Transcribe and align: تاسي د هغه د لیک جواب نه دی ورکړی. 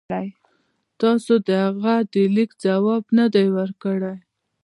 تاسي 0.99 1.35
د 1.47 1.49
هغه 1.65 1.95
د 2.13 2.15
لیک 2.35 2.51
جواب 2.65 3.03
نه 3.17 3.25
دی 3.33 3.45
ورکړی. 3.57 4.15